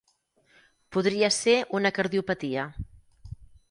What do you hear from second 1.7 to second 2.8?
una cardiopatia.